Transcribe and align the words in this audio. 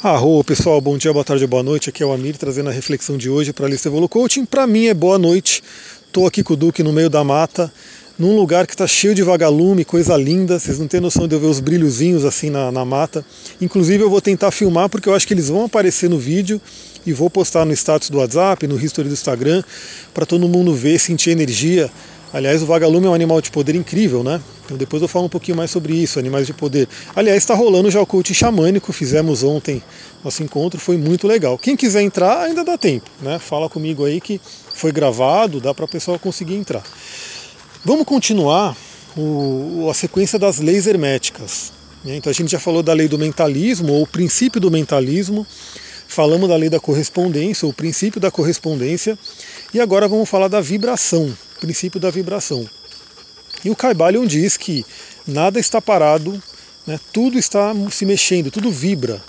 Arro, 0.00 0.44
pessoal, 0.44 0.80
bom 0.80 0.96
dia, 0.96 1.12
boa 1.12 1.24
tarde, 1.24 1.44
boa 1.44 1.60
noite. 1.60 1.90
Aqui 1.90 2.04
é 2.04 2.06
o 2.06 2.12
Amir 2.12 2.36
trazendo 2.36 2.68
a 2.68 2.72
reflexão 2.72 3.16
de 3.16 3.28
hoje 3.28 3.52
para 3.52 3.66
a 3.66 3.68
lista 3.68 3.88
Evolu 3.88 4.08
Coaching. 4.08 4.44
Para 4.44 4.64
mim 4.64 4.86
é 4.86 4.94
boa 4.94 5.18
noite. 5.18 5.60
Estou 6.06 6.24
aqui 6.24 6.40
com 6.40 6.52
o 6.52 6.56
Duque 6.56 6.84
no 6.84 6.92
meio 6.92 7.10
da 7.10 7.24
mata, 7.24 7.72
num 8.16 8.36
lugar 8.36 8.64
que 8.64 8.74
está 8.74 8.86
cheio 8.86 9.12
de 9.12 9.24
vagalume, 9.24 9.84
coisa 9.84 10.16
linda. 10.16 10.56
Vocês 10.56 10.78
não 10.78 10.86
têm 10.86 11.00
noção 11.00 11.26
de 11.26 11.34
eu 11.34 11.40
ver 11.40 11.48
os 11.48 11.58
brilhozinhos 11.58 12.24
assim 12.24 12.48
na, 12.48 12.70
na 12.70 12.84
mata. 12.84 13.26
Inclusive 13.60 14.04
eu 14.04 14.08
vou 14.08 14.20
tentar 14.20 14.52
filmar 14.52 14.88
porque 14.88 15.08
eu 15.08 15.14
acho 15.16 15.26
que 15.26 15.34
eles 15.34 15.48
vão 15.48 15.64
aparecer 15.64 16.08
no 16.08 16.16
vídeo 16.16 16.60
e 17.04 17.12
vou 17.12 17.28
postar 17.28 17.64
no 17.64 17.72
status 17.72 18.08
do 18.08 18.18
WhatsApp, 18.18 18.68
no 18.68 18.80
history 18.80 19.08
do 19.08 19.14
Instagram, 19.14 19.64
para 20.14 20.24
todo 20.24 20.48
mundo 20.48 20.72
ver, 20.74 21.00
sentir 21.00 21.30
energia. 21.30 21.90
Aliás, 22.32 22.62
o 22.62 22.66
vagalume 22.66 23.08
é 23.08 23.10
um 23.10 23.14
animal 23.14 23.40
de 23.40 23.50
poder 23.50 23.74
incrível, 23.74 24.22
né? 24.22 24.40
Então 24.68 24.76
depois 24.76 25.00
eu 25.00 25.08
falo 25.08 25.24
um 25.24 25.30
pouquinho 25.30 25.56
mais 25.56 25.70
sobre 25.70 25.94
isso, 25.94 26.18
animais 26.18 26.46
de 26.46 26.52
poder. 26.52 26.86
Aliás, 27.16 27.38
está 27.38 27.54
rolando 27.54 27.90
já 27.90 28.02
o 28.02 28.06
coaching 28.06 28.34
xamânico, 28.34 28.92
fizemos 28.92 29.42
ontem 29.42 29.82
nosso 30.22 30.42
encontro, 30.42 30.78
foi 30.78 30.98
muito 30.98 31.26
legal. 31.26 31.56
Quem 31.56 31.74
quiser 31.74 32.02
entrar, 32.02 32.42
ainda 32.42 32.62
dá 32.62 32.76
tempo, 32.76 33.10
né? 33.22 33.38
Fala 33.38 33.70
comigo 33.70 34.04
aí 34.04 34.20
que 34.20 34.38
foi 34.74 34.92
gravado, 34.92 35.58
dá 35.58 35.72
para 35.72 35.86
a 35.86 35.88
pessoa 35.88 36.18
conseguir 36.18 36.54
entrar. 36.54 36.82
Vamos 37.82 38.04
continuar 38.04 38.76
o, 39.16 39.88
a 39.90 39.94
sequência 39.94 40.38
das 40.38 40.58
leis 40.58 40.86
herméticas. 40.86 41.72
Né? 42.04 42.16
Então 42.16 42.30
a 42.30 42.34
gente 42.34 42.50
já 42.50 42.60
falou 42.60 42.82
da 42.82 42.92
lei 42.92 43.08
do 43.08 43.18
mentalismo, 43.18 43.94
ou 43.94 44.02
o 44.02 44.06
princípio 44.06 44.60
do 44.60 44.70
mentalismo, 44.70 45.46
falamos 46.06 46.46
da 46.46 46.56
lei 46.56 46.68
da 46.68 46.78
correspondência, 46.78 47.64
ou 47.64 47.72
o 47.72 47.74
princípio 47.74 48.20
da 48.20 48.30
correspondência, 48.30 49.18
e 49.72 49.80
agora 49.80 50.06
vamos 50.06 50.28
falar 50.28 50.48
da 50.48 50.60
vibração, 50.60 51.34
princípio 51.58 51.98
da 51.98 52.10
vibração. 52.10 52.68
E 53.64 53.70
o 53.70 53.76
Caibalion 53.76 54.26
diz 54.26 54.56
que 54.56 54.84
nada 55.26 55.58
está 55.58 55.80
parado, 55.80 56.42
né, 56.86 56.98
tudo 57.12 57.38
está 57.38 57.72
se 57.90 58.06
mexendo, 58.06 58.50
tudo 58.50 58.70
vibra. 58.70 59.22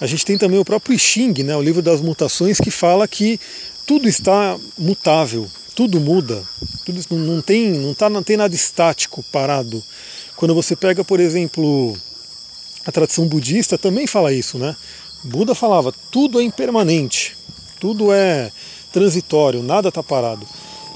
A 0.00 0.06
gente 0.06 0.24
tem 0.24 0.38
também 0.38 0.58
o 0.58 0.64
próprio 0.64 0.94
I 0.94 0.98
Ching, 0.98 1.42
né, 1.42 1.56
o 1.56 1.62
livro 1.62 1.82
das 1.82 2.00
mutações, 2.00 2.58
que 2.58 2.70
fala 2.70 3.08
que 3.08 3.38
tudo 3.86 4.08
está 4.08 4.56
mutável, 4.78 5.48
tudo 5.74 6.00
muda, 6.00 6.42
tudo 6.84 7.16
não 7.16 7.40
tem, 7.40 7.72
não, 7.72 7.94
tá, 7.94 8.08
não 8.08 8.22
tem 8.22 8.36
nada 8.36 8.54
estático, 8.54 9.24
parado. 9.32 9.82
Quando 10.36 10.54
você 10.54 10.76
pega, 10.76 11.02
por 11.02 11.18
exemplo, 11.18 11.96
a 12.86 12.92
tradição 12.92 13.26
budista 13.26 13.76
também 13.76 14.06
fala 14.06 14.32
isso, 14.32 14.56
né? 14.56 14.76
Buda 15.24 15.54
falava, 15.54 15.92
tudo 16.10 16.40
é 16.40 16.44
impermanente, 16.44 17.36
tudo 17.80 18.12
é 18.12 18.52
transitório, 18.92 19.62
nada 19.62 19.88
está 19.88 20.02
parado. 20.02 20.46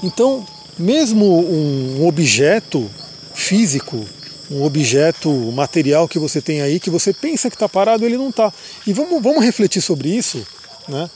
Então, 0.01 0.45
mesmo 0.77 1.25
um 1.25 2.05
objeto 2.07 2.89
físico, 3.33 4.05
um 4.49 4.63
objeto 4.63 5.29
material 5.51 6.07
que 6.07 6.19
você 6.19 6.41
tem 6.41 6.61
aí, 6.61 6.79
que 6.79 6.89
você 6.89 7.13
pensa 7.13 7.49
que 7.49 7.55
está 7.55 7.67
parado, 7.67 8.05
ele 8.05 8.17
não 8.17 8.29
está. 8.29 8.51
E 8.85 8.93
vamos, 8.93 9.21
vamos 9.21 9.43
refletir 9.43 9.81
sobre 9.81 10.09
isso. 10.09 10.45
Né? 10.87 11.09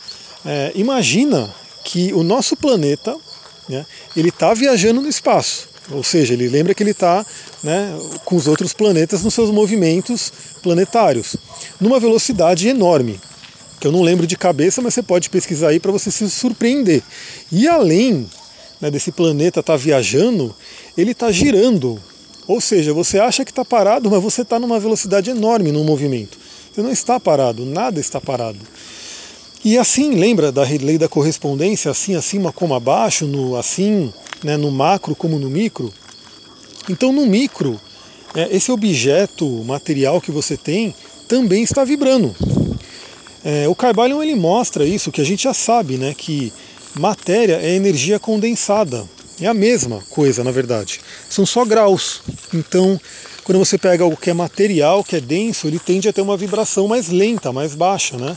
É, 0.45 0.71
imagina 0.75 1.53
que 1.83 2.13
o 2.13 2.23
nosso 2.23 2.55
planeta 2.55 3.15
né, 3.67 3.85
ele 4.15 4.29
está 4.29 4.53
viajando 4.53 5.01
no 5.01 5.09
espaço. 5.09 5.67
Ou 5.89 6.03
seja, 6.03 6.33
ele 6.33 6.49
lembra 6.49 6.73
que 6.73 6.83
ele 6.83 6.91
está 6.91 7.25
né, 7.63 7.97
com 8.25 8.35
os 8.35 8.47
outros 8.47 8.73
planetas 8.73 9.23
nos 9.23 9.33
seus 9.33 9.49
movimentos 9.49 10.31
planetários, 10.61 11.37
numa 11.79 11.99
velocidade 11.99 12.67
enorme, 12.67 13.19
que 13.79 13.87
eu 13.87 13.91
não 13.91 14.01
lembro 14.01 14.27
de 14.27 14.35
cabeça, 14.35 14.81
mas 14.81 14.93
você 14.93 15.03
pode 15.03 15.29
pesquisar 15.29 15.69
aí 15.69 15.79
para 15.79 15.91
você 15.91 16.11
se 16.11 16.29
surpreender. 16.29 17.01
E 17.49 17.67
além 17.67 18.27
né, 18.81 18.91
desse 18.91 19.11
planeta 19.11 19.59
estar 19.59 19.73
tá 19.73 19.77
viajando, 19.77 20.55
ele 20.97 21.11
está 21.11 21.31
girando. 21.31 21.99
Ou 22.47 22.61
seja, 22.61 22.93
você 22.93 23.19
acha 23.19 23.43
que 23.43 23.51
está 23.51 23.65
parado, 23.65 24.09
mas 24.09 24.23
você 24.23 24.41
está 24.41 24.59
numa 24.59 24.79
velocidade 24.79 25.29
enorme 25.29 25.71
no 25.71 25.83
movimento. 25.83 26.37
Você 26.71 26.81
não 26.81 26.91
está 26.91 27.19
parado, 27.19 27.65
nada 27.65 27.99
está 27.99 28.21
parado. 28.21 28.59
E 29.65 29.77
assim, 29.77 30.11
lembra 30.11 30.51
da 30.51 30.63
lei 30.63 30.97
da 30.97 31.09
correspondência, 31.09 31.91
assim 31.91 32.15
acima 32.15 32.53
como 32.53 32.73
abaixo, 32.73 33.25
no 33.25 33.55
assim, 33.55 34.13
né, 34.43 34.55
no 34.55 34.71
macro 34.71 35.15
como 35.15 35.39
no 35.39 35.49
micro? 35.49 35.91
Então 36.89 37.11
no 37.11 37.25
micro, 37.25 37.79
é, 38.35 38.55
esse 38.55 38.71
objeto 38.71 39.45
material 39.65 40.21
que 40.21 40.31
você 40.31 40.55
tem 40.55 40.95
também 41.27 41.63
está 41.63 41.83
vibrando. 41.83 42.35
É, 43.43 43.67
o 43.67 43.75
Caibalion 43.75 44.21
ele 44.21 44.35
mostra 44.35 44.85
isso 44.85 45.11
que 45.11 45.21
a 45.21 45.25
gente 45.25 45.43
já 45.43 45.53
sabe, 45.53 45.97
né, 45.97 46.13
que 46.15 46.53
Matéria 46.97 47.59
é 47.61 47.75
energia 47.75 48.19
condensada. 48.19 49.07
É 49.39 49.45
a 49.45 49.53
mesma 49.53 50.01
coisa, 50.09 50.43
na 50.43 50.49
verdade. 50.49 50.99
São 51.29 51.45
só 51.45 51.63
graus. 51.63 52.21
Então, 52.51 52.99
quando 53.43 53.59
você 53.59 53.77
pega 53.77 54.03
algo 54.03 54.17
que 54.17 54.31
é 54.31 54.33
material, 54.33 55.03
que 55.03 55.15
é 55.15 55.21
denso, 55.21 55.67
ele 55.67 55.77
tende 55.77 56.09
a 56.09 56.13
ter 56.13 56.21
uma 56.21 56.35
vibração 56.35 56.87
mais 56.87 57.09
lenta, 57.09 57.53
mais 57.53 57.75
baixa, 57.75 58.17
né? 58.17 58.35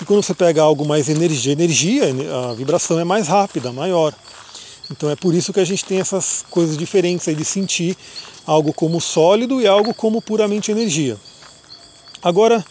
E 0.00 0.04
quando 0.04 0.22
você 0.22 0.32
pega 0.32 0.62
algo 0.62 0.86
mais 0.86 1.08
energia, 1.08 1.52
energia, 1.52 2.04
a 2.50 2.54
vibração 2.54 3.00
é 3.00 3.04
mais 3.04 3.26
rápida, 3.26 3.72
maior. 3.72 4.14
Então 4.90 5.10
é 5.10 5.16
por 5.16 5.34
isso 5.34 5.52
que 5.52 5.58
a 5.58 5.64
gente 5.64 5.84
tem 5.84 5.98
essas 5.98 6.44
coisas 6.48 6.76
diferentes 6.76 7.26
aí 7.26 7.34
de 7.34 7.44
sentir 7.44 7.96
algo 8.46 8.72
como 8.72 9.00
sólido 9.00 9.60
e 9.60 9.66
algo 9.66 9.92
como 9.92 10.22
puramente 10.22 10.70
energia. 10.70 11.16
Agora, 12.22 12.64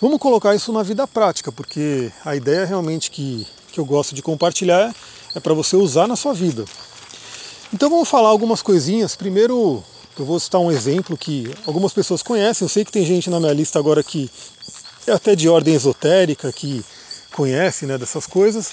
vamos 0.00 0.18
colocar 0.18 0.54
isso 0.54 0.70
na 0.70 0.82
vida 0.82 1.06
prática, 1.06 1.50
porque 1.50 2.12
a 2.24 2.36
ideia 2.36 2.60
é 2.60 2.64
realmente 2.66 3.10
que 3.10 3.46
que 3.76 3.80
eu 3.80 3.84
gosto 3.84 4.14
de 4.14 4.22
compartilhar 4.22 4.94
é 5.34 5.40
para 5.40 5.52
você 5.52 5.76
usar 5.76 6.06
na 6.06 6.16
sua 6.16 6.32
vida. 6.32 6.64
Então 7.72 7.90
vamos 7.90 8.08
falar 8.08 8.30
algumas 8.30 8.62
coisinhas. 8.62 9.14
Primeiro, 9.14 9.84
eu 10.18 10.24
vou 10.24 10.40
citar 10.40 10.62
um 10.62 10.72
exemplo 10.72 11.14
que 11.14 11.52
algumas 11.66 11.92
pessoas 11.92 12.22
conhecem. 12.22 12.64
Eu 12.64 12.70
sei 12.70 12.86
que 12.86 12.90
tem 12.92 13.04
gente 13.04 13.28
na 13.28 13.38
minha 13.38 13.52
lista 13.52 13.78
agora 13.78 14.02
que 14.02 14.30
é 15.06 15.12
até 15.12 15.36
de 15.36 15.46
ordem 15.46 15.74
esotérica, 15.74 16.50
que 16.50 16.82
conhece 17.34 17.84
né, 17.84 17.98
dessas 17.98 18.26
coisas. 18.26 18.72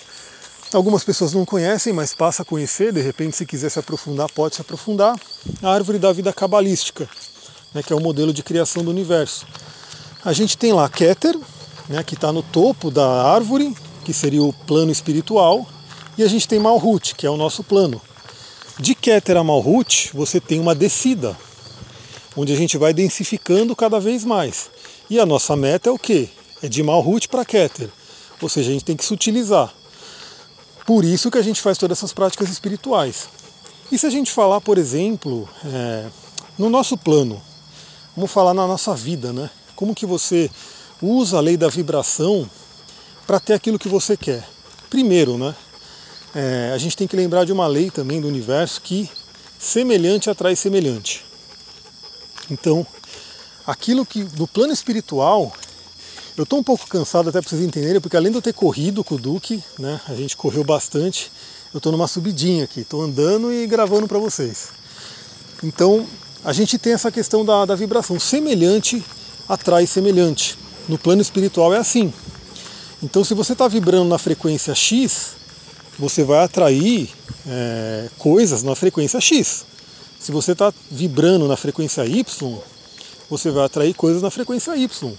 Algumas 0.74 1.04
pessoas 1.04 1.34
não 1.34 1.44
conhecem, 1.44 1.92
mas 1.92 2.14
passa 2.14 2.44
a 2.44 2.46
conhecer. 2.46 2.94
De 2.94 3.02
repente, 3.02 3.36
se 3.36 3.46
quiser 3.46 3.70
se 3.70 3.80
aprofundar, 3.80 4.32
pode 4.32 4.56
se 4.56 4.62
aprofundar. 4.62 5.20
A 5.62 5.70
árvore 5.70 6.00
da 6.00 6.14
vida 6.14 6.32
cabalística, 6.32 7.10
né, 7.74 7.84
que 7.84 7.92
é 7.92 7.96
o 7.96 8.00
modelo 8.00 8.32
de 8.32 8.42
criação 8.42 8.86
do 8.86 8.90
universo. 8.90 9.46
A 10.24 10.32
gente 10.32 10.58
tem 10.58 10.72
lá 10.72 10.88
Keter, 10.88 11.38
né, 11.90 12.02
que 12.04 12.16
está 12.16 12.32
no 12.32 12.42
topo 12.42 12.90
da 12.90 13.06
árvore, 13.06 13.76
que 14.04 14.14
seria 14.14 14.44
o 14.44 14.54
plano 14.54 14.92
espiritual, 14.92 15.68
e 16.18 16.24
a 16.24 16.28
gente 16.28 16.48
tem 16.48 16.60
Malhut, 16.60 17.16
que 17.16 17.26
é 17.26 17.30
o 17.30 17.38
nosso 17.38 17.64
plano. 17.64 18.02
De 18.80 18.94
Keter 18.94 19.38
a 19.38 19.44
Malhut, 19.44 20.12
você 20.14 20.40
tem 20.40 20.60
uma 20.60 20.76
descida, 20.76 21.38
onde 22.36 22.54
a 22.54 22.56
gente 22.56 22.78
vai 22.78 22.94
densificando 22.94 23.76
cada 23.76 24.00
vez 24.00 24.24
mais. 24.24 24.70
E 25.10 25.20
a 25.20 25.26
nossa 25.26 25.56
meta 25.56 25.90
é 25.90 25.92
o 25.92 25.98
quê? 25.98 26.30
É 26.62 26.68
de 26.68 26.82
Malhut 26.84 27.28
para 27.28 27.46
Keter. 27.46 27.90
Ou 28.42 28.50
seja, 28.50 28.70
a 28.70 28.74
gente 28.74 28.86
tem 28.86 28.96
que 28.96 29.06
se 29.06 29.14
utilizar. 29.14 29.74
Por 30.86 31.06
isso 31.06 31.32
que 31.32 31.38
a 31.38 31.42
gente 31.42 31.62
faz 31.62 31.78
todas 31.78 31.98
essas 31.98 32.14
práticas 32.14 32.50
espirituais. 32.50 33.30
E 33.92 33.98
se 33.98 34.06
a 34.06 34.10
gente 34.10 34.32
falar, 34.32 34.60
por 34.60 34.78
exemplo, 34.78 35.48
é, 35.66 36.06
no 36.58 36.70
nosso 36.70 36.98
plano, 36.98 37.42
vamos 38.16 38.32
falar 38.32 38.54
na 38.54 38.68
nossa 38.68 38.94
vida, 38.96 39.32
né? 39.32 39.50
Como 39.76 39.96
que 39.96 40.06
você 40.06 40.50
usa 41.02 41.38
a 41.38 41.42
lei 41.42 41.58
da 41.58 41.70
vibração 41.70 42.50
para 43.26 43.40
ter 43.40 43.54
aquilo 43.54 43.80
que 43.80 43.88
você 43.88 44.16
quer. 44.18 44.48
Primeiro, 44.90 45.38
né, 45.38 45.56
é, 46.36 46.72
a 46.74 46.78
gente 46.78 46.98
tem 46.98 47.08
que 47.08 47.16
lembrar 47.16 47.46
de 47.46 47.52
uma 47.52 47.68
lei 47.68 47.90
também 47.90 48.20
do 48.20 48.28
universo 48.28 48.82
que 48.82 49.10
semelhante 49.60 50.30
atrai 50.30 50.56
semelhante. 50.56 51.26
Então, 52.50 52.86
aquilo 53.66 54.06
que 54.06 54.28
no 54.38 54.48
plano 54.48 54.74
espiritual, 54.74 55.52
eu 56.36 56.44
estou 56.44 56.60
um 56.60 56.64
pouco 56.64 56.88
cansado 56.88 57.30
até 57.30 57.40
para 57.40 57.50
vocês 57.50 57.62
entenderem, 57.62 58.02
porque 58.02 58.18
além 58.18 58.32
de 58.32 58.38
eu 58.38 58.42
ter 58.42 58.54
corrido 58.54 59.04
com 59.04 59.16
o 59.16 59.20
Duque, 59.20 59.64
né, 59.80 60.02
a 60.08 60.14
gente 60.16 60.36
correu 60.36 60.64
bastante, 60.64 61.32
eu 61.74 61.78
estou 61.78 61.92
numa 61.92 62.08
subidinha 62.08 62.66
aqui, 62.66 62.82
estou 62.82 63.02
andando 63.02 63.52
e 63.52 63.66
gravando 63.66 64.08
para 64.08 64.20
vocês. 64.20 64.70
Então, 65.64 66.06
a 66.44 66.52
gente 66.52 66.78
tem 66.78 66.94
essa 66.94 67.12
questão 67.12 67.46
da, 67.46 67.66
da 67.66 67.76
vibração. 67.76 68.20
Semelhante 68.20 69.04
atrai 69.48 69.88
semelhante. 69.88 70.58
No 70.90 70.98
plano 70.98 71.22
espiritual 71.22 71.74
é 71.74 71.78
assim. 71.78 72.14
Então, 73.04 73.22
se 73.22 73.34
você 73.34 73.52
está 73.52 73.68
vibrando 73.68 74.08
na 74.08 74.18
frequência 74.18 74.74
X, 74.74 75.34
você 76.00 76.24
vai 76.24 76.42
atrair 76.42 77.10
é, 77.46 78.10
coisas 78.18 78.64
na 78.64 78.74
frequência 78.76 79.20
X. 79.20 79.66
Se 80.18 80.32
você 80.32 80.54
está 80.54 80.74
vibrando 80.90 81.46
na 81.46 81.58
frequência 81.58 82.06
Y, 82.06 82.58
você 83.30 83.52
vai 83.52 83.66
atrair 83.66 83.94
coisas 83.94 84.22
na 84.22 84.32
frequência 84.32 84.78
Y. 84.78 85.14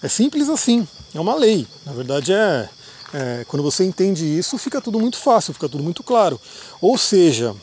É 0.00 0.06
simples 0.06 0.48
assim, 0.48 0.86
é 1.12 1.18
uma 1.18 1.34
lei. 1.34 1.66
Na 1.84 1.92
verdade, 1.92 2.32
é, 2.32 2.68
é 3.12 3.44
quando 3.48 3.64
você 3.64 3.82
entende 3.84 4.24
isso, 4.24 4.56
fica 4.56 4.80
tudo 4.80 5.00
muito 5.00 5.16
fácil, 5.16 5.52
fica 5.52 5.68
tudo 5.68 5.82
muito 5.82 6.04
claro. 6.04 6.40
Ou 6.80 6.96
seja, 6.96 7.56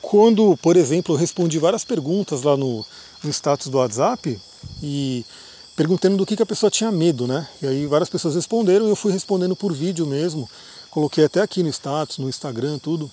quando, 0.00 0.56
por 0.56 0.78
exemplo, 0.78 1.14
eu 1.14 1.18
respondi 1.18 1.58
várias 1.58 1.84
perguntas 1.84 2.40
lá 2.40 2.56
no, 2.56 2.82
no 3.22 3.30
status 3.30 3.68
do 3.68 3.76
WhatsApp 3.76 4.40
e 4.82 5.26
perguntando 5.76 6.16
do 6.16 6.26
que, 6.26 6.36
que 6.36 6.42
a 6.42 6.46
pessoa 6.46 6.70
tinha 6.70 6.90
medo, 6.90 7.26
né? 7.26 7.48
E 7.60 7.66
aí 7.66 7.86
várias 7.86 8.08
pessoas 8.08 8.34
responderam 8.34 8.86
e 8.86 8.90
eu 8.90 8.96
fui 8.96 9.12
respondendo 9.12 9.56
por 9.56 9.72
vídeo 9.72 10.06
mesmo. 10.06 10.48
Coloquei 10.90 11.24
até 11.24 11.40
aqui 11.40 11.62
no 11.62 11.68
status, 11.68 12.18
no 12.18 12.28
Instagram, 12.28 12.78
tudo. 12.78 13.10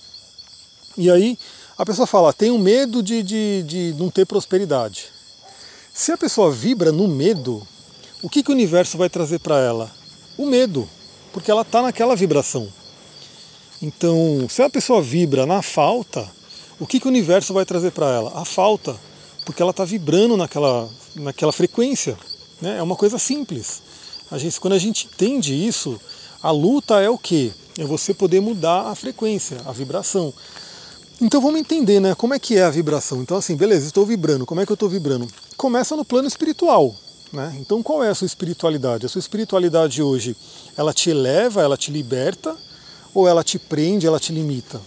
E 0.96 1.10
aí 1.10 1.38
a 1.76 1.84
pessoa 1.84 2.06
fala, 2.06 2.32
tenho 2.32 2.58
medo 2.58 3.02
de, 3.02 3.22
de, 3.22 3.62
de 3.64 3.94
não 3.98 4.10
ter 4.10 4.26
prosperidade. 4.26 5.06
Se 5.92 6.12
a 6.12 6.16
pessoa 6.16 6.50
vibra 6.50 6.92
no 6.92 7.08
medo, 7.08 7.66
o 8.22 8.28
que, 8.28 8.42
que 8.42 8.50
o 8.50 8.54
universo 8.54 8.96
vai 8.96 9.10
trazer 9.10 9.40
para 9.40 9.58
ela? 9.58 9.90
O 10.38 10.46
medo, 10.46 10.88
porque 11.32 11.50
ela 11.50 11.62
está 11.62 11.82
naquela 11.82 12.14
vibração. 12.14 12.68
Então, 13.80 14.46
se 14.48 14.62
a 14.62 14.70
pessoa 14.70 15.02
vibra 15.02 15.44
na 15.44 15.60
falta, 15.60 16.30
o 16.78 16.86
que, 16.86 17.00
que 17.00 17.06
o 17.06 17.10
universo 17.10 17.52
vai 17.52 17.64
trazer 17.64 17.90
para 17.90 18.06
ela? 18.06 18.32
A 18.40 18.44
falta, 18.44 18.96
porque 19.44 19.60
ela 19.60 19.72
está 19.72 19.84
vibrando 19.84 20.36
naquela, 20.36 20.88
naquela 21.16 21.52
frequência. 21.52 22.16
Né? 22.62 22.78
É 22.78 22.82
uma 22.82 22.96
coisa 22.96 23.18
simples. 23.18 23.82
A 24.30 24.38
gente, 24.38 24.60
quando 24.60 24.74
a 24.74 24.78
gente 24.78 25.06
entende 25.12 25.52
isso, 25.52 26.00
a 26.42 26.50
luta 26.50 27.00
é 27.00 27.10
o 27.10 27.18
quê? 27.18 27.52
É 27.76 27.84
você 27.84 28.14
poder 28.14 28.40
mudar 28.40 28.86
a 28.86 28.94
frequência, 28.94 29.58
a 29.66 29.72
vibração. 29.72 30.32
Então 31.20 31.40
vamos 31.40 31.60
entender, 31.60 32.00
né? 32.00 32.14
Como 32.14 32.32
é 32.32 32.38
que 32.38 32.56
é 32.56 32.62
a 32.62 32.70
vibração? 32.70 33.20
Então 33.20 33.36
assim, 33.36 33.56
beleza, 33.56 33.86
estou 33.86 34.06
vibrando. 34.06 34.46
Como 34.46 34.60
é 34.60 34.66
que 34.66 34.72
eu 34.72 34.74
estou 34.74 34.88
vibrando? 34.88 35.28
Começa 35.56 35.96
no 35.96 36.04
plano 36.04 36.28
espiritual. 36.28 36.94
Né? 37.32 37.56
Então 37.58 37.82
qual 37.82 38.04
é 38.04 38.10
a 38.10 38.14
sua 38.14 38.26
espiritualidade? 38.26 39.06
A 39.06 39.08
sua 39.08 39.18
espiritualidade 39.18 40.02
hoje, 40.02 40.36
ela 40.76 40.92
te 40.92 41.10
eleva, 41.10 41.62
ela 41.62 41.76
te 41.76 41.90
liberta, 41.90 42.56
ou 43.14 43.26
ela 43.26 43.42
te 43.42 43.58
prende, 43.58 44.06
ela 44.06 44.20
te 44.20 44.32
limita? 44.32 44.80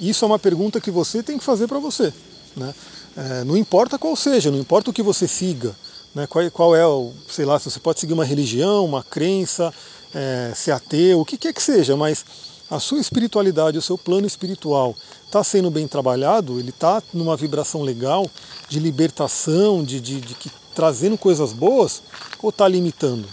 Isso 0.00 0.24
é 0.24 0.26
uma 0.26 0.38
pergunta 0.38 0.80
que 0.80 0.90
você 0.90 1.22
tem 1.22 1.38
que 1.38 1.44
fazer 1.44 1.68
para 1.68 1.78
você. 1.78 2.12
Né? 2.56 2.74
É, 3.16 3.44
não 3.44 3.56
importa 3.56 3.98
qual 3.98 4.16
seja, 4.16 4.50
não 4.50 4.58
importa 4.58 4.90
o 4.90 4.92
que 4.92 5.02
você 5.02 5.28
siga, 5.28 5.74
né? 6.14 6.26
qual, 6.26 6.50
qual, 6.50 6.76
é 6.76 6.86
o, 6.86 7.12
sei 7.28 7.44
lá, 7.44 7.58
se 7.58 7.70
você 7.70 7.80
pode 7.80 8.00
seguir 8.00 8.12
uma 8.12 8.24
religião, 8.24 8.84
uma 8.84 9.02
crença, 9.02 9.72
é, 10.14 10.52
ser 10.54 10.72
ateu, 10.72 11.20
o 11.20 11.24
que 11.24 11.36
quer 11.36 11.52
que 11.52 11.62
seja, 11.62 11.96
mas 11.96 12.24
a 12.70 12.78
sua 12.78 13.00
espiritualidade, 13.00 13.76
o 13.76 13.82
seu 13.82 13.98
plano 13.98 14.26
espiritual 14.26 14.96
está 15.26 15.42
sendo 15.44 15.70
bem 15.70 15.86
trabalhado, 15.86 16.58
ele 16.58 16.70
está 16.70 17.02
numa 17.12 17.36
vibração 17.36 17.82
legal 17.82 18.30
de 18.68 18.78
libertação, 18.78 19.84
de, 19.84 20.00
de, 20.00 20.20
de 20.20 20.34
que, 20.34 20.50
trazendo 20.74 21.18
coisas 21.18 21.52
boas, 21.52 22.02
ou 22.42 22.50
está 22.50 22.66
limitando? 22.66 23.28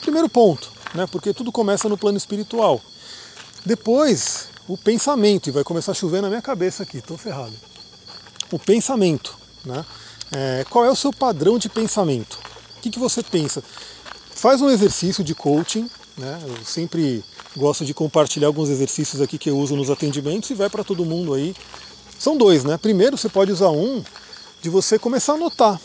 Primeiro 0.00 0.28
ponto, 0.28 0.70
né, 0.94 1.06
porque 1.06 1.34
tudo 1.34 1.52
começa 1.52 1.88
no 1.88 1.98
plano 1.98 2.16
espiritual. 2.16 2.80
Depois, 3.64 4.48
o 4.66 4.78
pensamento, 4.78 5.48
e 5.48 5.52
vai 5.52 5.64
começar 5.64 5.92
a 5.92 5.94
chover 5.94 6.22
na 6.22 6.28
minha 6.28 6.40
cabeça 6.40 6.82
aqui, 6.82 6.98
estou 6.98 7.18
ferrado. 7.18 7.52
O 8.50 8.58
pensamento. 8.58 9.36
Né? 9.64 9.84
É, 10.32 10.64
qual 10.70 10.84
é 10.84 10.90
o 10.90 10.96
seu 10.96 11.12
padrão 11.12 11.58
de 11.58 11.68
pensamento? 11.68 12.38
O 12.78 12.80
que, 12.80 12.90
que 12.90 12.98
você 12.98 13.22
pensa? 13.22 13.62
Faz 14.34 14.60
um 14.62 14.70
exercício 14.70 15.22
de 15.24 15.34
coaching 15.34 15.88
né? 16.20 16.38
Eu 16.46 16.64
sempre 16.64 17.24
gosto 17.56 17.84
de 17.84 17.94
compartilhar 17.94 18.46
alguns 18.46 18.68
exercícios 18.68 19.20
aqui 19.20 19.38
que 19.38 19.50
eu 19.50 19.58
uso 19.58 19.74
nos 19.74 19.90
atendimentos 19.90 20.50
e 20.50 20.54
vai 20.54 20.68
para 20.68 20.84
todo 20.84 21.04
mundo 21.04 21.34
aí. 21.34 21.54
São 22.18 22.36
dois, 22.36 22.62
né? 22.62 22.76
Primeiro 22.76 23.16
você 23.16 23.28
pode 23.28 23.50
usar 23.50 23.70
um 23.70 24.04
de 24.60 24.68
você 24.68 24.98
começar 24.98 25.32
a 25.32 25.38
notar 25.38 25.80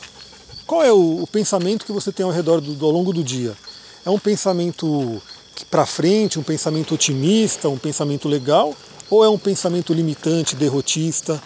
qual 0.67 0.83
é 0.83 0.91
o, 0.91 1.23
o 1.23 1.27
pensamento 1.27 1.85
que 1.85 1.91
você 1.91 2.11
tem 2.11 2.25
ao 2.25 2.31
redor 2.31 2.59
do, 2.59 2.85
ao 2.85 2.91
longo 2.91 3.13
do 3.13 3.23
dia. 3.23 3.55
É 4.05 4.09
um 4.09 4.19
pensamento 4.19 5.21
para 5.71 5.85
frente, 5.85 6.37
um 6.37 6.43
pensamento 6.43 6.93
otimista, 6.93 7.69
um 7.69 7.77
pensamento 7.77 8.27
legal, 8.27 8.75
ou 9.09 9.23
é 9.23 9.29
um 9.29 9.37
pensamento 9.37 9.93
limitante, 9.93 10.55
derrotista? 10.55 11.41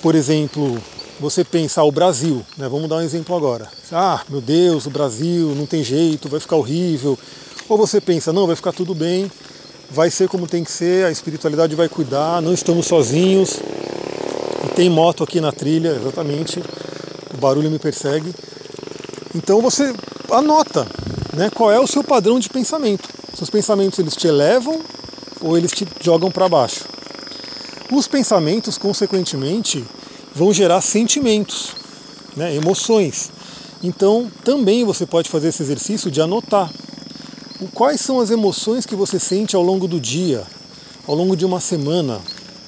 Por 0.00 0.14
exemplo, 0.14 0.82
você 1.20 1.44
pensa, 1.44 1.82
ah, 1.82 1.84
o 1.84 1.92
Brasil, 1.92 2.44
né? 2.56 2.66
vamos 2.66 2.88
dar 2.88 2.96
um 2.96 3.02
exemplo 3.02 3.36
agora. 3.36 3.68
Ah, 3.92 4.22
meu 4.28 4.40
Deus, 4.40 4.86
o 4.86 4.90
Brasil 4.90 5.54
não 5.54 5.66
tem 5.66 5.84
jeito, 5.84 6.30
vai 6.30 6.40
ficar 6.40 6.56
horrível, 6.56 7.18
ou 7.68 7.76
você 7.76 8.00
pensa, 8.00 8.32
não, 8.32 8.46
vai 8.46 8.56
ficar 8.56 8.72
tudo 8.72 8.94
bem, 8.94 9.30
vai 9.90 10.10
ser 10.10 10.28
como 10.28 10.46
tem 10.46 10.64
que 10.64 10.72
ser, 10.72 11.04
a 11.04 11.10
espiritualidade 11.10 11.76
vai 11.76 11.88
cuidar, 11.90 12.40
não 12.40 12.54
estamos 12.54 12.86
sozinhos. 12.86 13.60
E 14.64 14.68
tem 14.74 14.88
moto 14.88 15.22
aqui 15.22 15.40
na 15.40 15.52
trilha, 15.52 15.90
exatamente, 15.90 16.62
o 17.34 17.36
barulho 17.36 17.70
me 17.70 17.78
persegue. 17.78 18.34
Então 19.34 19.60
você 19.60 19.94
anota 20.30 20.86
né, 21.34 21.50
qual 21.50 21.70
é 21.70 21.78
o 21.78 21.86
seu 21.86 22.02
padrão 22.02 22.40
de 22.40 22.48
pensamento. 22.48 23.08
Seus 23.34 23.50
pensamentos 23.50 23.98
eles 23.98 24.16
te 24.16 24.26
elevam 24.26 24.80
ou 25.40 25.56
eles 25.56 25.70
te 25.70 25.86
jogam 26.00 26.30
para 26.30 26.48
baixo. 26.48 26.84
Os 27.92 28.06
pensamentos, 28.08 28.78
consequentemente, 28.78 29.84
vão 30.34 30.52
gerar 30.52 30.80
sentimentos, 30.80 31.70
né, 32.36 32.54
emoções. 32.54 33.30
Então 33.82 34.30
também 34.44 34.84
você 34.84 35.06
pode 35.06 35.28
fazer 35.28 35.48
esse 35.48 35.62
exercício 35.62 36.10
de 36.10 36.20
anotar 36.20 36.70
quais 37.68 38.00
são 38.00 38.20
as 38.20 38.30
emoções 38.30 38.86
que 38.86 38.94
você 38.94 39.18
sente 39.18 39.54
ao 39.54 39.62
longo 39.62 39.86
do 39.86 40.00
dia, 40.00 40.44
ao 41.06 41.14
longo 41.14 41.36
de 41.36 41.44
uma 41.44 41.60
semana. 41.60 42.20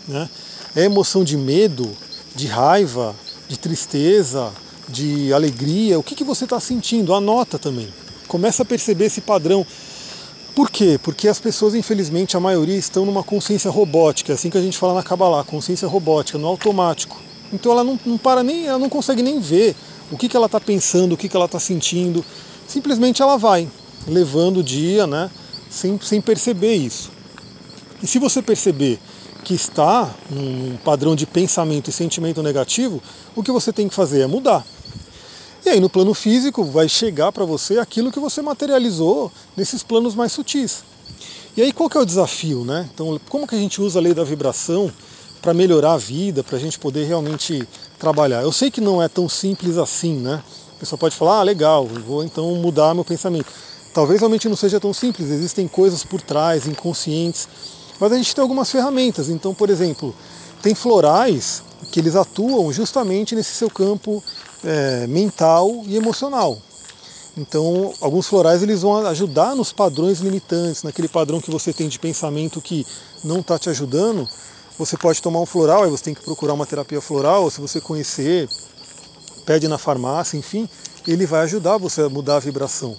Né? 0.06 0.29
É 0.75 0.85
emoção 0.85 1.25
de 1.25 1.37
medo, 1.37 1.91
de 2.35 2.47
raiva, 2.47 3.14
de 3.49 3.59
tristeza, 3.59 4.50
de 4.88 5.32
alegria? 5.32 5.99
O 5.99 6.03
que, 6.03 6.14
que 6.14 6.25
você 6.25 6.44
está 6.44 6.61
sentindo? 6.61 7.14
Anota 7.14 7.59
também. 7.59 7.88
Começa 8.26 8.62
a 8.62 8.67
perceber 8.67 9.06
esse 9.06 9.20
padrão. 9.20 9.67
Por 10.55 10.70
quê? 10.70 10.99
Porque 11.03 11.29
as 11.29 11.38
pessoas, 11.38 11.75
infelizmente, 11.75 12.37
a 12.37 12.41
maioria 12.41 12.76
estão 12.76 13.06
numa 13.06 13.23
consciência 13.23 13.70
robótica, 13.70 14.32
é 14.32 14.35
assim 14.35 14.50
que 14.50 14.59
a 14.59 14.61
gente 14.61 14.76
fala 14.76 14.93
na 14.93 15.03
Kabbalah, 15.03 15.44
consciência 15.44 15.88
robótica, 15.88 16.37
no 16.37 16.47
automático. 16.47 17.22
Então 17.52 17.72
ela 17.72 17.84
não, 17.84 17.99
não 18.04 18.16
para 18.16 18.43
nem, 18.43 18.66
ela 18.66 18.78
não 18.78 18.88
consegue 18.88 19.22
nem 19.22 19.38
ver 19.38 19.76
o 20.10 20.16
que, 20.16 20.28
que 20.28 20.37
ela 20.37 20.46
está 20.46 20.60
pensando, 20.60 21.12
o 21.12 21.16
que, 21.16 21.28
que 21.28 21.37
ela 21.37 21.46
está 21.46 21.60
sentindo. 21.60 22.25
Simplesmente 22.66 23.22
ela 23.22 23.37
vai 23.37 23.69
levando 24.06 24.58
o 24.58 24.62
dia, 24.62 25.06
né, 25.06 25.31
sem, 25.70 26.00
sem 26.00 26.20
perceber 26.20 26.75
isso. 26.75 27.10
E 28.02 28.06
se 28.06 28.19
você 28.19 28.43
perceber 28.43 28.99
que 29.44 29.54
está 29.54 30.14
num 30.31 30.76
padrão 30.84 31.14
de 31.14 31.26
pensamento 31.26 31.90
e 31.90 31.93
sentimento 31.93 32.43
negativo, 32.43 33.02
o 33.34 33.43
que 33.43 33.50
você 33.50 33.72
tem 33.72 33.88
que 33.88 33.94
fazer 33.94 34.20
é 34.20 34.26
mudar. 34.26 34.64
E 35.64 35.69
aí 35.69 35.81
no 35.81 35.88
plano 35.88 36.12
físico 36.12 36.64
vai 36.64 36.88
chegar 36.88 37.31
para 37.31 37.44
você 37.44 37.78
aquilo 37.78 38.10
que 38.10 38.19
você 38.19 38.43
materializou 38.43 39.31
nesses 39.56 39.82
planos 39.82 40.14
mais 40.14 40.32
sutis. 40.32 40.82
E 41.56 41.62
aí 41.62 41.72
qual 41.72 41.88
que 41.88 41.96
é 41.96 42.00
o 42.00 42.06
desafio, 42.06 42.64
né? 42.64 42.88
Então 42.93 43.20
como 43.28 43.46
que 43.46 43.54
a 43.54 43.58
gente 43.58 43.81
usa 43.81 43.99
a 43.99 44.02
lei 44.02 44.14
da 44.14 44.25
vibração 44.25 44.90
para 45.43 45.53
melhorar 45.53 45.94
a 45.94 45.99
vida, 45.99 46.43
para 46.44 46.56
a 46.56 46.61
gente 46.61 46.79
poder 46.79 47.05
realmente 47.05 47.69
trabalhar? 47.99 48.43
Eu 48.43 48.53
sei 48.53 48.71
que 48.71 48.81
não 48.81 49.03
é 49.03 49.09
tão 49.09 49.29
simples 49.29 49.77
assim, 49.77 50.15
né? 50.15 50.43
A 50.77 50.81
pessoa 50.81 50.99
pode 50.99 51.17
falar, 51.17 51.41
ah, 51.41 51.43
legal, 51.43 51.87
vou 51.87 52.25
então 52.25 52.55
mudar 52.55 52.94
meu 52.94 53.05
pensamento. 53.05 53.47
Talvez 53.93 54.21
realmente 54.21 54.49
não 54.49 54.56
seja 54.56 54.81
tão 54.81 54.94
simples, 54.94 55.29
existem 55.29 55.69
coisas 55.69 56.03
por 56.05 56.23
trás, 56.23 56.67
inconscientes, 56.67 57.47
mas 58.00 58.12
a 58.12 58.17
gente 58.17 58.35
tem 58.35 58.41
algumas 58.41 58.71
ferramentas. 58.71 59.29
Então, 59.29 59.53
por 59.53 59.69
exemplo, 59.69 60.15
tem 60.62 60.75
florais 60.75 61.62
que 61.91 62.00
eles 62.00 62.17
atuam 62.17 62.73
justamente 62.73 63.35
nesse 63.35 63.55
seu 63.55 63.69
campo 63.69 64.23
é, 64.65 65.06
mental 65.09 65.83
e 65.87 65.97
emocional. 65.97 66.56
Então, 67.37 67.95
alguns 68.00 68.27
florais 68.27 68.62
eles 68.62 68.83
vão 68.83 69.06
ajudar 69.06 69.56
nos 69.56 69.73
padrões 69.73 70.21
limitantes, 70.21 70.83
naquele 70.83 71.09
padrão 71.09 71.40
que 71.40 71.50
você 71.50 71.73
tem 71.73 71.88
de 71.88 71.99
pensamento 71.99 72.61
que 72.61 72.87
não 73.25 73.40
está 73.40 73.59
te 73.59 73.71
ajudando. 73.71 74.28
Você 74.79 74.97
pode 74.97 75.21
tomar 75.21 75.41
um 75.41 75.47
floral, 75.47 75.85
aí 75.85 75.91
você 75.91 76.05
tem 76.05 76.14
que 76.14 76.23
procurar 76.23 76.55
uma 76.55 76.67
terapia 76.67 77.00
floral, 77.00 77.45
ou 77.45 77.50
se 77.50 77.61
você 77.61 77.81
conhecer, 77.81 78.49
pede 79.45 79.69
na 79.69 79.79
farmácia, 79.79 80.37
enfim, 80.37 80.69
ele 81.07 81.26
vai 81.26 81.43
ajudar 81.43 81.76
você 81.79 82.02
a 82.02 82.09
mudar 82.09 82.37
a 82.37 82.41
vibração 82.41 82.97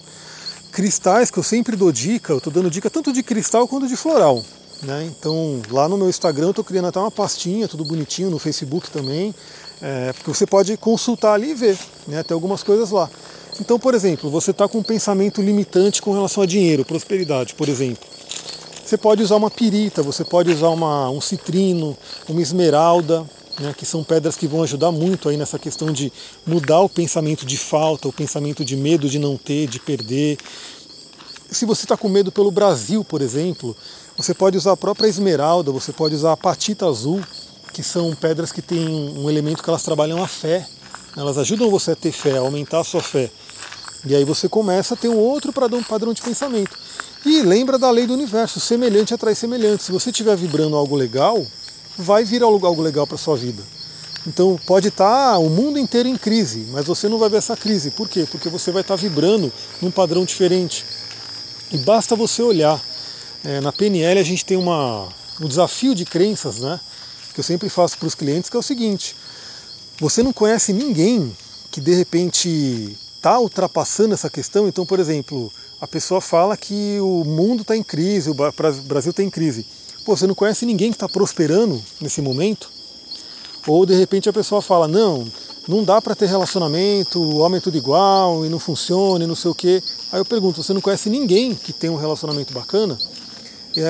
cristais 0.74 1.30
que 1.30 1.38
eu 1.38 1.44
sempre 1.44 1.76
dou 1.76 1.92
dica, 1.92 2.34
eu 2.34 2.40
estou 2.40 2.52
dando 2.52 2.70
dica 2.70 2.90
tanto 2.90 3.14
de 3.14 3.22
cristal 3.22 3.68
quanto 3.68 3.88
de 3.88 3.96
floral. 3.96 4.44
Né? 4.82 5.06
Então 5.06 5.62
lá 5.70 5.88
no 5.88 5.96
meu 5.96 6.10
Instagram 6.10 6.48
eu 6.48 6.50
estou 6.50 6.66
criando 6.66 6.88
até 6.88 7.00
uma 7.00 7.12
pastinha, 7.12 7.68
tudo 7.68 7.86
bonitinho, 7.86 8.30
no 8.30 8.40
Facebook 8.40 8.90
também, 8.90 9.34
é, 9.82 10.12
porque 10.12 10.34
você 10.34 10.48
pode 10.48 10.76
consultar 10.76 11.36
ali 11.36 11.52
e 11.52 11.54
ver, 11.54 11.78
né? 12.08 12.24
tem 12.24 12.34
algumas 12.34 12.64
coisas 12.64 12.90
lá. 12.90 13.10
Então, 13.62 13.78
por 13.78 13.94
exemplo, 13.94 14.32
você 14.32 14.50
está 14.50 14.68
com 14.68 14.80
um 14.80 14.84
pensamento 14.84 15.40
limitante 15.40 16.02
com 16.02 16.12
relação 16.12 16.42
a 16.42 16.46
dinheiro, 16.48 16.84
prosperidade, 16.84 17.54
por 17.54 17.70
exemplo. 17.70 18.04
Você 18.94 18.98
pode 19.00 19.24
usar 19.24 19.38
uma 19.38 19.50
pirita, 19.50 20.04
você 20.04 20.24
pode 20.24 20.52
usar 20.52 20.70
uma, 20.70 21.10
um 21.10 21.20
citrino, 21.20 21.98
uma 22.30 22.40
esmeralda, 22.40 23.26
né, 23.60 23.74
que 23.76 23.88
são 23.88 24.04
pedras 24.04 24.36
que 24.38 24.46
vão 24.46 24.62
ajudar 24.62 24.92
muito 24.92 25.28
aí 25.30 25.36
nessa 25.36 25.58
questão 25.58 25.92
de 25.92 26.14
mudar 26.46 26.80
o 26.82 26.88
pensamento 26.88 27.44
de 27.44 27.58
falta, 27.58 28.08
o 28.08 28.14
pensamento 28.14 28.64
de 28.64 28.76
medo 28.76 29.10
de 29.10 29.18
não 29.18 29.36
ter, 29.36 29.66
de 29.66 29.80
perder. 29.80 30.38
Se 31.50 31.66
você 31.66 31.86
está 31.86 31.98
com 31.98 32.08
medo 32.08 32.32
pelo 32.32 32.52
Brasil, 32.52 33.04
por 33.04 33.24
exemplo, 33.24 33.76
você 34.16 34.32
pode 34.32 34.60
usar 34.60 34.74
a 34.74 34.78
própria 34.78 35.08
esmeralda, 35.08 35.72
você 35.72 35.92
pode 35.92 36.14
usar 36.14 36.34
a 36.34 36.38
patita 36.38 36.86
azul, 36.86 37.20
que 37.74 37.82
são 37.82 38.14
pedras 38.14 38.52
que 38.52 38.62
têm 38.62 39.12
um 39.18 39.28
elemento 39.28 39.64
que 39.64 39.70
elas 39.72 39.82
trabalham 39.82 40.22
a 40.22 40.28
fé. 40.28 40.68
Elas 41.18 41.40
ajudam 41.40 41.68
você 41.72 41.94
a 41.94 41.96
ter 41.96 42.12
fé, 42.12 42.38
a 42.38 42.42
aumentar 42.42 42.82
a 42.82 42.84
sua 42.84 43.02
fé. 43.02 43.32
E 44.06 44.14
aí 44.14 44.24
você 44.24 44.48
começa 44.48 44.94
a 44.94 44.98
ter 44.98 45.08
um 45.08 45.18
outro 45.18 45.52
padrão 45.52 46.14
de 46.14 46.22
pensamento. 46.22 46.78
E 47.26 47.42
lembra 47.42 47.78
da 47.78 47.90
lei 47.90 48.06
do 48.06 48.14
universo, 48.14 48.60
semelhante 48.60 49.14
atrai 49.14 49.34
semelhante. 49.34 49.84
Se 49.84 49.92
você 49.92 50.10
estiver 50.10 50.36
vibrando 50.36 50.76
algo 50.76 50.96
legal, 50.96 51.46
vai 51.98 52.26
vir 52.26 52.44
algo 52.44 52.82
legal 52.82 53.08
para 53.08 53.18
sua 53.18 53.38
vida. 53.38 53.64
Então 54.28 54.60
pode 54.66 54.90
estar 54.90 55.34
tá 55.34 55.38
o 55.38 55.50
mundo 55.50 55.78
inteiro 55.80 56.08
em 56.10 56.18
crise, 56.18 56.66
mas 56.72 56.86
você 56.86 57.08
não 57.08 57.18
vai 57.18 57.30
ver 57.30 57.38
essa 57.38 57.56
crise. 57.56 57.92
Por 57.92 58.10
quê? 58.10 58.28
Porque 58.30 58.50
você 58.50 58.72
vai 58.72 58.82
estar 58.82 58.96
tá 58.96 59.02
vibrando 59.02 59.52
num 59.82 59.92
padrão 59.92 60.26
diferente. 60.26 60.86
E 61.72 61.78
basta 61.78 62.16
você 62.16 62.42
olhar. 62.42 62.82
É, 63.44 63.60
na 63.60 63.72
PNL 63.72 64.20
a 64.20 64.24
gente 64.24 64.46
tem 64.46 64.58
uma, 64.58 65.08
um 65.40 65.48
desafio 65.48 65.94
de 65.96 66.06
crenças, 66.06 66.60
né? 66.60 66.80
Que 67.34 67.40
eu 67.40 67.44
sempre 67.44 67.70
faço 67.70 67.98
para 67.98 68.08
os 68.08 68.16
clientes, 68.16 68.50
que 68.50 68.56
é 68.56 68.60
o 68.60 68.64
seguinte: 68.64 69.16
você 70.00 70.22
não 70.24 70.32
conhece 70.32 70.72
ninguém 70.72 71.36
que 71.72 71.82
de 71.82 71.94
repente 71.94 72.98
está 73.16 73.40
ultrapassando 73.40 74.14
essa 74.14 74.30
questão. 74.30 74.68
Então, 74.68 74.86
por 74.86 75.00
exemplo, 75.00 75.52
a 75.84 75.88
pessoa 75.88 76.22
fala 76.22 76.56
que 76.56 76.98
o 77.02 77.26
mundo 77.26 77.64
está 77.64 77.76
em 77.76 77.84
crise, 77.84 78.30
o 78.30 78.34
Brasil 78.34 79.10
está 79.10 79.22
em 79.22 79.30
crise. 79.30 79.66
Pô, 80.06 80.16
você 80.16 80.26
não 80.26 80.34
conhece 80.34 80.66
ninguém 80.66 80.92
que 80.92 80.96
está 80.96 81.10
prosperando 81.10 81.84
nesse 82.00 82.22
momento? 82.22 82.70
Ou 83.68 83.86
de 83.86 83.94
repente 83.94 84.30
a 84.30 84.34
pessoa 84.34 84.62
fala, 84.62 84.88
não, 84.88 85.28
não 85.68 85.84
dá 85.84 86.02
para 86.02 86.16
ter 86.16 86.28
relacionamento, 86.28 87.22
o 87.22 87.40
homem 87.40 87.58
é 87.58 87.62
tudo 87.62 87.78
igual 87.78 88.46
e 88.46 88.50
não 88.50 88.60
funciona 88.60 89.26
e 89.26 89.28
não 89.28 89.36
sei 89.36 89.52
o 89.52 89.54
quê. 89.54 89.84
Aí 90.10 90.22
eu 90.22 90.26
pergunto, 90.26 90.64
você 90.64 90.74
não 90.74 90.80
conhece 90.80 91.10
ninguém 91.10 91.54
que 91.54 91.74
tem 91.74 91.90
um 91.90 91.98
relacionamento 91.98 92.54
bacana? 92.54 92.98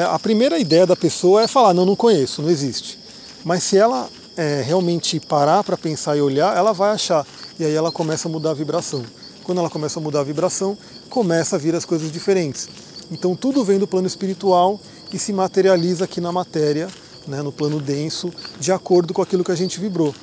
A 0.09 0.17
primeira 0.17 0.57
ideia 0.57 0.87
da 0.87 0.95
pessoa 0.95 1.43
é 1.43 1.47
falar, 1.47 1.75
não, 1.75 1.85
não 1.85 1.95
conheço, 1.95 2.41
não 2.41 2.49
existe. 2.49 2.97
Mas 3.45 3.61
se 3.61 3.77
ela 3.77 4.09
é, 4.35 4.63
realmente 4.65 5.19
parar 5.19 5.63
para 5.63 5.77
pensar 5.77 6.17
e 6.17 6.21
olhar, 6.21 6.57
ela 6.57 6.73
vai 6.73 6.89
achar. 6.89 7.23
E 7.59 7.63
aí 7.63 7.75
ela 7.75 7.91
começa 7.91 8.27
a 8.27 8.31
mudar 8.31 8.49
a 8.49 8.55
vibração. 8.55 9.03
Quando 9.43 9.57
ela 9.59 9.69
começa 9.69 9.99
a 9.99 10.01
mudar 10.01 10.21
a 10.21 10.23
vibração, 10.23 10.77
começa 11.09 11.55
a 11.55 11.59
vir 11.59 11.75
as 11.75 11.85
coisas 11.85 12.11
diferentes. 12.11 12.69
Então 13.11 13.35
tudo 13.35 13.63
vem 13.63 13.77
do 13.77 13.87
plano 13.87 14.07
espiritual 14.07 14.79
e 15.11 15.19
se 15.19 15.33
materializa 15.33 16.05
aqui 16.05 16.21
na 16.21 16.31
matéria, 16.31 16.87
né, 17.27 17.41
no 17.41 17.51
plano 17.51 17.79
denso, 17.79 18.33
de 18.59 18.71
acordo 18.71 19.13
com 19.13 19.21
aquilo 19.21 19.43
que 19.43 19.51
a 19.51 19.55
gente 19.55 19.79
vibrou. 19.79 20.15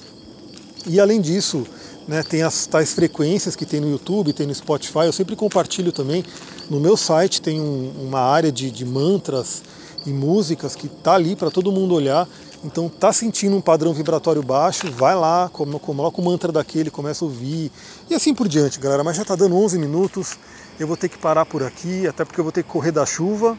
E 0.87 0.99
além 0.99 1.21
disso, 1.21 1.67
né, 2.09 2.23
tem 2.23 2.43
as 2.43 2.67
tais 2.67 2.93
frequências 2.93 3.55
que 3.55 3.67
tem 3.67 3.81
no 3.81 3.91
YouTube, 3.91 4.33
tem 4.33 4.47
no 4.47 4.55
Spotify, 4.55 5.05
eu 5.05 5.13
sempre 5.13 5.37
compartilho 5.37 5.93
também. 5.93 6.25
No 6.69 6.81
meu 6.81 6.97
site 6.97 7.43
tem 7.43 7.61
um, 7.61 7.93
uma 8.01 8.21
área 8.21 8.51
de, 8.51 8.71
de 8.71 8.85
mantras 8.85 9.63
e 10.07 10.11
músicas 10.11 10.75
que 10.75 10.87
está 10.87 11.15
ali 11.15 11.37
para 11.37 11.51
todo 11.51 11.71
mundo 11.71 11.95
olhar. 11.95 12.27
Então 12.63 12.91
tá 12.91 13.11
sentindo 13.11 13.57
um 13.57 13.61
padrão 13.61 13.95
vibratório 13.95 14.43
baixo, 14.43 14.91
vai 14.93 15.15
lá, 15.15 15.49
coloca 15.49 16.21
o 16.21 16.25
mantra 16.25 16.53
daquele, 16.53 16.91
começa 16.91 17.25
a 17.25 17.29
ouvir 17.29 17.73
e 18.09 18.15
assim 18.15 18.35
por 18.35 18.47
diante, 18.47 18.79
galera. 18.79 19.03
Mas 19.03 19.17
já 19.17 19.23
está 19.23 19.35
dando 19.35 19.57
11 19.57 19.79
minutos, 19.79 20.39
eu 20.79 20.87
vou 20.87 20.97
ter 20.97 21.09
que 21.09 21.17
parar 21.17 21.47
por 21.47 21.63
aqui, 21.63 22.07
até 22.07 22.23
porque 22.23 22.39
eu 22.39 22.45
vou 22.45 22.53
ter 22.53 22.63
que 22.63 22.69
correr 22.69 22.93
da 22.93 23.07
chuva. 23.07 23.57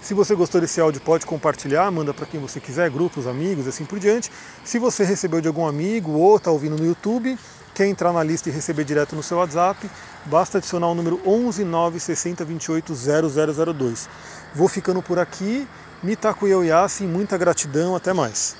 Se 0.00 0.14
você 0.14 0.36
gostou 0.36 0.60
desse 0.60 0.80
áudio, 0.80 1.00
pode 1.00 1.26
compartilhar, 1.26 1.90
manda 1.90 2.14
para 2.14 2.26
quem 2.26 2.38
você 2.38 2.60
quiser, 2.60 2.90
grupos, 2.90 3.26
amigos, 3.26 3.66
assim 3.66 3.84
por 3.84 3.98
diante. 3.98 4.30
Se 4.62 4.78
você 4.78 5.02
recebeu 5.02 5.40
de 5.40 5.48
algum 5.48 5.66
amigo 5.66 6.12
ou 6.12 6.36
está 6.36 6.50
ouvindo 6.52 6.76
no 6.76 6.86
YouTube, 6.86 7.36
quer 7.74 7.86
entrar 7.86 8.12
na 8.12 8.22
lista 8.22 8.50
e 8.50 8.52
receber 8.52 8.84
direto 8.84 9.16
no 9.16 9.22
seu 9.22 9.38
WhatsApp, 9.38 9.90
basta 10.26 10.58
adicionar 10.58 10.88
o 10.88 10.94
número 10.94 11.20
11 11.26 11.64
960 11.64 12.44
28 12.44 12.94
0002. 12.94 14.08
Vou 14.54 14.68
ficando 14.68 15.02
por 15.02 15.18
aqui. 15.18 15.66
Mitaku 16.02 16.46
Yoyasin, 16.48 17.06
muita 17.06 17.38
gratidão, 17.38 17.94
até 17.96 18.12
mais. 18.12 18.52